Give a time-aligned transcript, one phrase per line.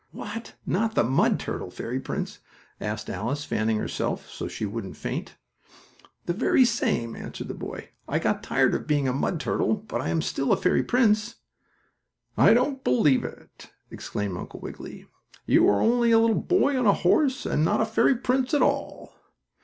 [0.09, 0.55] "What?
[0.65, 2.39] Not the mud turtle fairy prince?"
[2.79, 5.35] asked Alice, fanning herself, so she wouldn't faint.
[6.25, 7.89] "The very same," answered the boy.
[8.07, 11.35] "I got tired of being a mud turtle, but I am still a fairy prince!"
[12.35, 15.05] "I don't believe it!" exclaimed Uncle Wiggily.
[15.45, 18.63] "You are only a little boy on a horse, and not a fairy prince at
[18.63, 19.13] all!"